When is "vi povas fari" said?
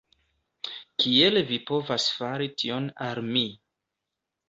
1.51-2.51